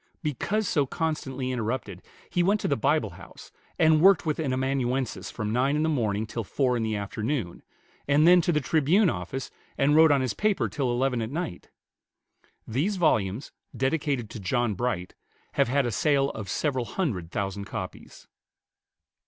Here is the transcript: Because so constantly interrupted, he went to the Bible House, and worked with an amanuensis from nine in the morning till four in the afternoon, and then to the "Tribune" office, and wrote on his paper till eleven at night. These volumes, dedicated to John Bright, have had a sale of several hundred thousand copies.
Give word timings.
Because 0.23 0.67
so 0.67 0.87
constantly 0.87 1.51
interrupted, 1.51 2.01
he 2.27 2.41
went 2.41 2.59
to 2.61 2.67
the 2.67 2.75
Bible 2.75 3.11
House, 3.11 3.51
and 3.77 4.01
worked 4.01 4.25
with 4.25 4.39
an 4.39 4.51
amanuensis 4.51 5.29
from 5.29 5.53
nine 5.53 5.75
in 5.75 5.83
the 5.83 5.89
morning 5.89 6.25
till 6.25 6.43
four 6.43 6.75
in 6.75 6.81
the 6.81 6.95
afternoon, 6.95 7.61
and 8.07 8.27
then 8.27 8.41
to 8.41 8.51
the 8.51 8.61
"Tribune" 8.61 9.11
office, 9.11 9.51
and 9.77 9.95
wrote 9.95 10.11
on 10.11 10.21
his 10.21 10.33
paper 10.33 10.67
till 10.69 10.89
eleven 10.89 11.21
at 11.21 11.29
night. 11.29 11.69
These 12.67 12.95
volumes, 12.95 13.51
dedicated 13.77 14.31
to 14.31 14.39
John 14.39 14.73
Bright, 14.73 15.13
have 15.51 15.67
had 15.67 15.85
a 15.85 15.91
sale 15.91 16.31
of 16.31 16.49
several 16.49 16.85
hundred 16.85 17.29
thousand 17.29 17.65
copies. 17.65 18.27